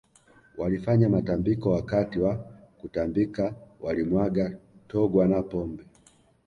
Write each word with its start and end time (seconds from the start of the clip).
Walifanya 0.57 1.09
matambiko 1.09 1.69
Wakati 1.71 2.19
wa 2.19 2.35
kutambika 2.81 3.53
walimwaga 3.81 4.57
togwa 4.87 5.27
na 5.27 5.41
pombe 5.43 5.83